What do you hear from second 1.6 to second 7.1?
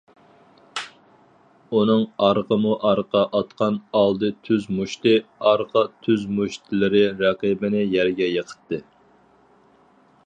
ئۇنىڭ ئارقىمۇ ئارقا ئاتقان ئالدى تۈز مۇشتى، ئارقا تۈز مۇشتلىرى